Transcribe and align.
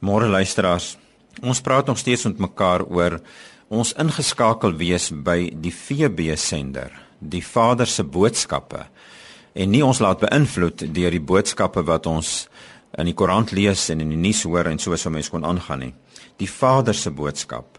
Môre 0.00 0.30
luisteraars, 0.32 0.94
ons 1.44 1.58
praat 1.60 1.84
nog 1.90 1.98
steeds 2.00 2.24
met 2.24 2.38
mekaar 2.40 2.86
oor 2.88 3.18
ons 3.68 3.90
ingeskakel 4.00 4.72
wees 4.80 5.10
by 5.12 5.50
die 5.52 5.72
VB 5.76 6.32
sender, 6.40 6.94
die 7.20 7.42
Vader 7.44 7.84
se 7.84 8.06
boodskappe 8.08 8.86
en 9.52 9.68
nie 9.68 9.82
ons 9.84 10.00
laat 10.00 10.22
beïnvloed 10.22 10.86
deur 10.96 11.12
die 11.12 11.20
boodskappe 11.20 11.84
wat 11.84 12.08
ons 12.08 12.48
in 12.96 13.10
die 13.10 13.14
koerant 13.14 13.52
lees 13.52 13.90
en 13.92 14.00
in 14.00 14.14
die 14.14 14.22
nuus 14.22 14.40
hoor 14.48 14.70
en 14.72 14.80
soos 14.80 15.04
so 15.04 15.12
mense 15.12 15.30
kon 15.30 15.44
aangaan 15.44 15.84
nie. 15.84 15.92
Die 16.40 16.48
Vader 16.48 16.96
se 16.96 17.12
boodskap. 17.12 17.76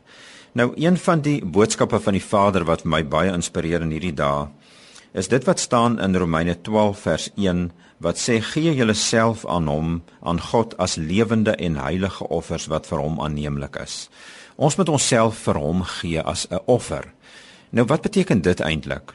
Nou 0.53 0.75
een 0.77 1.01
van 1.01 1.25
die 1.25 1.39
boodskappe 1.41 1.97
van 2.05 2.19
die 2.19 2.23
Vader 2.23 2.67
wat 2.69 2.85
my 2.85 3.01
baie 3.01 3.33
inspireer 3.33 3.81
in 3.81 3.97
hierdie 3.97 4.13
dae 4.13 4.45
is 5.11 5.27
dit 5.27 5.43
wat 5.43 5.59
staan 5.59 5.99
in 5.99 6.15
Romeine 6.15 6.61
12 6.61 6.99
vers 6.99 7.29
1 7.35 7.71
wat 8.01 8.17
sê 8.17 8.39
gee 8.41 8.73
julleself 8.75 9.45
aan 9.45 9.67
hom 9.67 10.01
aan 10.21 10.39
God 10.41 10.77
as 10.77 10.95
lewende 10.95 11.55
en 11.55 11.75
heilige 11.75 12.27
offers 12.27 12.65
wat 12.71 12.87
vir 12.87 13.03
hom 13.03 13.19
aanneemlik 13.21 13.75
is. 13.83 14.09
Ons 14.55 14.77
moet 14.79 14.89
onsself 14.89 15.43
vir 15.45 15.59
hom 15.59 15.83
gee 15.83 16.21
as 16.21 16.47
'n 16.49 16.59
offer. 16.65 17.13
Nou 17.69 17.85
wat 17.85 18.01
beteken 18.01 18.41
dit 18.41 18.59
eintlik? 18.59 19.13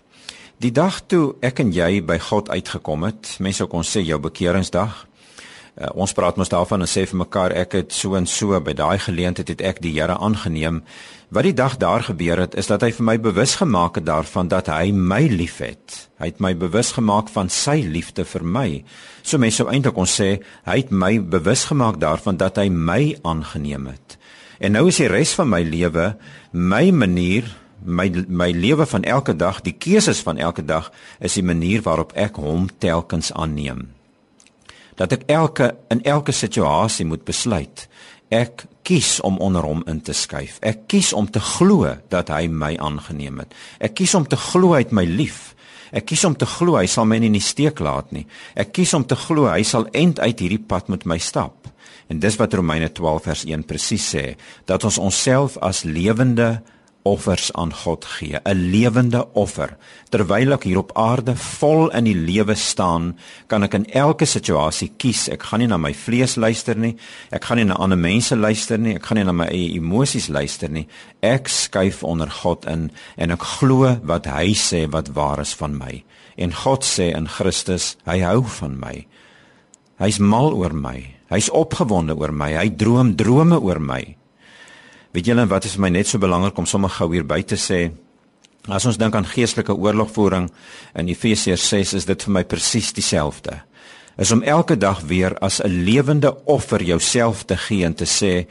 Die 0.59 0.73
dag 0.73 1.01
toe 1.07 1.35
ek 1.41 1.59
en 1.59 1.73
jy 1.73 2.05
by 2.05 2.19
God 2.19 2.49
uitgekom 2.49 3.03
het, 3.03 3.37
mense 3.39 3.57
sou 3.57 3.69
kon 3.69 3.83
sê 3.83 4.01
jou 4.01 4.19
bekeringsdag, 4.19 5.07
Uh, 5.77 5.91
ons 5.93 6.13
praat 6.17 6.39
mos 6.41 6.49
daarvan 6.49 6.81
en 6.81 6.89
sê 6.89 7.03
vir 7.05 7.19
mekaar 7.21 7.53
ek 7.53 7.75
het 7.77 7.93
so 7.93 8.17
en 8.17 8.25
so 8.25 8.57
by 8.65 8.73
daai 8.73 8.97
geleentheid 8.97 9.51
het 9.53 9.61
ek 9.61 9.81
die 9.85 9.91
Here 9.93 10.15
aangeneem. 10.17 10.79
Wat 11.29 11.45
die 11.45 11.53
dag 11.53 11.75
daar 11.77 12.07
gebeur 12.07 12.41
het 12.41 12.55
is 12.57 12.71
dat 12.71 12.81
hy 12.81 12.95
vir 12.97 13.05
my 13.05 13.17
bewus 13.21 13.59
gemaak 13.61 13.99
het 14.01 14.07
daarvan 14.07 14.49
dat 14.49 14.71
hy 14.73 14.89
my 14.97 15.27
liefhet. 15.29 16.07
Hy 16.17 16.31
het 16.31 16.41
my 16.41 16.55
bewus 16.57 16.95
gemaak 16.97 17.29
van 17.35 17.53
sy 17.53 17.83
liefde 17.85 18.25
vir 18.25 18.47
my. 18.57 18.71
So 19.21 19.37
mense 19.37 19.61
sou 19.61 19.69
eintlik 19.69 20.01
ons 20.01 20.15
sê 20.17 20.31
hy 20.65 20.79
het 20.81 20.95
my 20.95 21.19
bewus 21.21 21.67
gemaak 21.69 22.01
daarvan 22.01 22.41
dat 22.41 22.57
hy 22.57 22.71
my 22.73 23.13
aangeneem 23.21 23.91
het. 23.93 24.17
En 24.57 24.73
nou 24.73 24.87
is 24.89 25.03
die 25.03 25.11
res 25.13 25.35
van 25.37 25.51
my 25.53 25.61
lewe 25.61 26.15
my 26.57 26.89
manier 26.89 27.53
my 27.85 28.09
my 28.33 28.49
lewe 28.57 28.87
van 28.89 29.05
elke 29.05 29.37
dag, 29.37 29.61
die 29.61 29.77
keuses 29.77 30.25
van 30.25 30.41
elke 30.41 30.65
dag 30.65 30.89
is 31.21 31.37
die 31.37 31.45
manier 31.45 31.85
waarop 31.85 32.17
ek 32.17 32.41
hom 32.41 32.65
telkens 32.81 33.29
aanneem 33.37 33.85
dat 34.97 35.13
ek 35.13 35.27
elke 35.33 35.75
in 35.93 36.03
elke 36.05 36.33
situasie 36.33 37.07
moet 37.07 37.25
besluit. 37.25 37.87
Ek 38.33 38.65
kies 38.87 39.21
om 39.27 39.39
onder 39.43 39.63
hom 39.67 39.83
in 39.91 40.01
te 40.03 40.15
skuif. 40.15 40.59
Ek 40.63 40.87
kies 40.91 41.13
om 41.15 41.29
te 41.31 41.43
glo 41.43 41.93
dat 42.11 42.31
hy 42.35 42.47
my 42.51 42.75
aangeneem 42.83 43.45
het. 43.45 43.55
Ek 43.79 43.95
kies 43.99 44.15
om 44.19 44.27
te 44.27 44.39
glo 44.39 44.75
hy 44.75 44.83
het 44.85 44.95
my 44.95 45.05
lief. 45.07 45.55
Ek 45.95 46.09
kies 46.11 46.25
om 46.27 46.35
te 46.35 46.49
glo 46.51 46.79
hy 46.79 46.87
sal 46.91 47.07
my 47.07 47.21
nie 47.23 47.31
in 47.31 47.39
die 47.39 47.45
steek 47.45 47.81
laat 47.83 48.11
nie. 48.15 48.27
Ek 48.59 48.73
kies 48.75 48.95
om 48.99 49.07
te 49.07 49.19
glo 49.19 49.47
hy 49.51 49.63
sal 49.67 49.87
end 49.95 50.21
uit 50.23 50.43
hierdie 50.43 50.63
pad 50.63 50.91
met 50.93 51.07
my 51.07 51.19
stap. 51.23 51.69
En 52.11 52.19
dis 52.23 52.39
wat 52.39 52.55
Romeine 52.55 52.91
12 52.95 53.23
vers 53.27 53.45
1 53.47 53.67
presies 53.67 54.07
sê, 54.15 54.25
dat 54.67 54.85
ons 54.87 54.99
onsself 55.03 55.57
as 55.65 55.83
lewende 55.87 56.61
offers 57.07 57.53
aan 57.55 57.73
God 57.85 58.05
gee, 58.05 58.39
'n 58.43 58.71
lewende 58.71 59.23
offer. 59.35 59.77
Terwyl 60.11 60.53
ek 60.53 60.65
hier 60.65 60.79
op 60.79 60.91
aarde 60.95 61.37
vol 61.37 61.91
in 61.91 62.05
die 62.05 62.15
lewe 62.15 62.55
staan, 62.55 63.19
kan 63.47 63.63
ek 63.63 63.75
in 63.75 63.87
elke 63.93 64.25
situasie 64.25 64.93
kies. 64.97 65.29
Ek 65.29 65.43
gaan 65.43 65.61
nie 65.61 65.69
na 65.69 65.77
my 65.77 65.95
vlees 65.95 66.37
luister 66.37 66.77
nie. 66.77 66.97
Ek 67.31 67.45
gaan 67.45 67.57
nie 67.57 67.65
na 67.65 67.75
ander 67.75 67.99
mense 67.99 68.37
luister 68.37 68.79
nie. 68.79 68.95
Ek 68.95 69.07
gaan 69.07 69.17
nie 69.17 69.25
na 69.25 69.33
my 69.33 69.47
eie 69.47 69.77
emosies 69.77 70.29
luister 70.29 70.69
nie. 70.69 70.87
Ek 71.23 71.49
skuif 71.49 72.03
onder 72.03 72.31
God 72.31 72.67
in 72.67 72.91
en 73.17 73.31
ek 73.31 73.43
glo 73.43 74.01
wat 74.03 74.27
hy 74.27 74.55
sê 74.55 74.87
wat 74.91 75.09
waar 75.15 75.41
is 75.41 75.55
van 75.55 75.79
my. 75.79 76.05
En 76.37 76.53
God 76.53 76.85
sê 76.85 77.15
in 77.17 77.29
Christus, 77.29 77.97
hy 78.05 78.21
hou 78.21 78.43
van 78.43 78.79
my. 78.79 79.07
Hy's 79.99 80.19
mal 80.19 80.53
oor 80.53 80.75
my. 80.75 81.15
Hy's 81.31 81.49
opgewonde 81.51 82.17
oor 82.17 82.33
my. 82.33 82.53
Hy 82.53 82.69
droom 82.77 83.17
drome 83.17 83.59
oor 83.59 83.81
my. 83.81 84.17
Weet 85.17 85.31
julle 85.31 85.47
wat 85.49 85.65
is 85.65 85.79
vir 85.79 85.87
my 85.87 85.89
net 85.95 86.11
so 86.11 86.21
belangrik 86.21 86.59
om 86.61 86.67
sommer 86.69 86.93
gou 86.93 87.07
hier 87.15 87.25
by 87.25 87.39
te 87.41 87.57
sê? 87.57 87.87
As 88.69 88.85
ons 88.85 88.99
dink 89.01 89.15
aan 89.17 89.25
geestelike 89.25 89.73
oorlogvoering 89.73 90.51
in 91.01 91.09
Efesiërs 91.09 91.65
6 91.71 91.95
is 91.97 92.07
dit 92.11 92.27
vir 92.27 92.35
my 92.37 92.43
presies 92.45 92.91
dieselfde. 92.93 93.55
Is 94.21 94.35
om 94.37 94.45
elke 94.45 94.77
dag 94.77 95.01
weer 95.09 95.33
as 95.41 95.63
'n 95.65 95.73
lewende 95.89 96.35
offer 96.45 96.83
jouself 96.83 97.47
te 97.49 97.57
gee 97.57 97.85
en 97.85 97.95
te 97.95 98.05
sê 98.05 98.45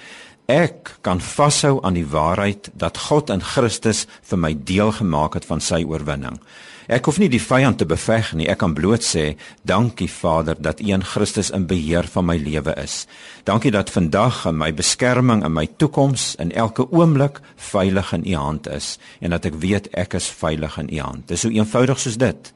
ek 0.45 0.97
kan 1.01 1.21
vashou 1.21 1.79
aan 1.83 1.97
die 1.97 2.07
waarheid 2.07 2.69
dat 2.73 2.97
God 3.09 3.29
in 3.29 3.41
Christus 3.41 4.05
vir 4.29 4.37
my 4.37 4.53
deel 4.53 4.91
gemaak 4.91 5.33
het 5.33 5.45
van 5.45 5.61
sy 5.61 5.83
oorwinning. 5.83 6.39
Ek 6.85 7.07
hoef 7.09 7.17
nie 7.17 7.31
die 7.33 7.41
vyand 7.41 7.79
te 7.81 7.85
beveg 7.89 8.35
nie. 8.37 8.45
Ek 8.45 8.59
kan 8.61 8.75
bloot 8.77 9.01
sê, 9.01 9.33
dankie 9.65 10.09
Vader 10.11 10.59
dat 10.61 10.83
U 10.83 10.91
in 10.93 11.05
Christus 11.05 11.49
in 11.49 11.65
beheer 11.65 12.05
van 12.13 12.27
my 12.29 12.35
lewe 12.37 12.75
is. 12.77 13.07
Dankie 13.43 13.71
dat 13.73 13.89
vandag 13.89 14.43
in 14.45 14.59
my 14.59 14.69
beskerming 14.73 15.41
en 15.43 15.55
my 15.55 15.65
toekoms 15.81 16.35
in 16.41 16.53
elke 16.53 16.85
oomblik 16.91 17.41
veilig 17.71 18.13
in 18.13 18.27
U 18.29 18.35
hand 18.37 18.69
is 18.69 18.99
en 19.19 19.33
dat 19.33 19.49
ek 19.49 19.57
weet 19.65 19.89
ek 19.97 20.13
is 20.19 20.29
veilig 20.29 20.77
in 20.77 20.93
U 20.93 21.01
hand. 21.01 21.25
Dis 21.27 21.41
so 21.41 21.49
eenvoudig 21.49 21.99
soos 21.99 22.21
dit. 22.21 22.53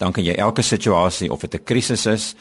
Dan 0.00 0.16
kan 0.16 0.24
jy 0.24 0.38
elke 0.40 0.64
situasie 0.64 1.30
of 1.30 1.44
dit 1.44 1.54
'n 1.54 1.64
krisis 1.64 2.06
is 2.06 2.34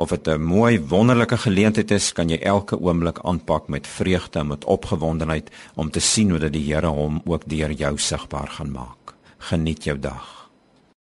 of 0.00 0.08
dit 0.08 0.28
'n 0.28 0.40
mooi 0.40 0.80
wonderlike 0.80 1.36
geleentheid 1.36 1.90
is, 1.90 2.12
kan 2.12 2.28
jy 2.28 2.38
elke 2.38 2.80
oomblik 2.80 3.18
aanpak 3.22 3.68
met 3.68 3.86
vreugde 3.86 4.38
en 4.38 4.46
met 4.46 4.64
opgewondenheid 4.64 5.50
om 5.74 5.90
te 5.90 6.00
sien 6.00 6.30
hoe 6.30 6.38
dat 6.38 6.52
die 6.52 6.72
Here 6.72 6.86
hom 6.86 7.20
ook 7.24 7.42
deur 7.46 7.72
jou 7.72 7.98
sigbaar 7.98 8.48
gaan 8.48 8.70
maak 8.70 9.00
geniet 9.40 9.84
jou 9.84 9.98
dag. 9.98 10.39